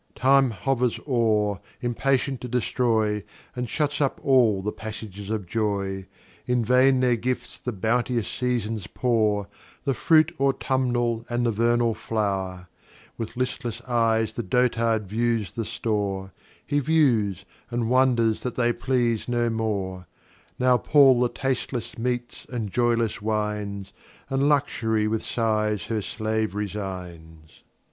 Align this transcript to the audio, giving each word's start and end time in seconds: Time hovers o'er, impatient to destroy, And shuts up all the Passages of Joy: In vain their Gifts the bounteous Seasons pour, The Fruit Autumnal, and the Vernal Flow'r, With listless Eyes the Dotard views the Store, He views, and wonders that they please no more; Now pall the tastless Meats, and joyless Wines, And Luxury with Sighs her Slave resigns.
Time 0.15 0.49
hovers 0.49 0.99
o'er, 1.07 1.59
impatient 1.79 2.41
to 2.41 2.47
destroy, 2.47 3.23
And 3.55 3.69
shuts 3.69 4.01
up 4.01 4.19
all 4.23 4.63
the 4.63 4.71
Passages 4.71 5.29
of 5.29 5.45
Joy: 5.45 6.07
In 6.47 6.65
vain 6.65 7.01
their 7.01 7.15
Gifts 7.15 7.59
the 7.59 7.71
bounteous 7.71 8.27
Seasons 8.27 8.87
pour, 8.87 9.47
The 9.85 9.93
Fruit 9.93 10.33
Autumnal, 10.39 11.23
and 11.29 11.45
the 11.45 11.51
Vernal 11.51 11.93
Flow'r, 11.93 12.67
With 13.15 13.37
listless 13.37 13.79
Eyes 13.81 14.33
the 14.33 14.41
Dotard 14.41 15.05
views 15.05 15.51
the 15.51 15.65
Store, 15.65 16.31
He 16.65 16.79
views, 16.79 17.45
and 17.69 17.87
wonders 17.87 18.41
that 18.41 18.55
they 18.55 18.73
please 18.73 19.27
no 19.27 19.51
more; 19.51 20.07
Now 20.57 20.77
pall 20.79 21.19
the 21.21 21.29
tastless 21.29 21.95
Meats, 21.99 22.47
and 22.49 22.71
joyless 22.71 23.21
Wines, 23.21 23.93
And 24.31 24.49
Luxury 24.49 25.07
with 25.07 25.21
Sighs 25.23 25.85
her 25.85 26.01
Slave 26.01 26.55
resigns. 26.55 27.61